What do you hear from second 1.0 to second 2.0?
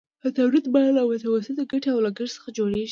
متوسطې ګټې او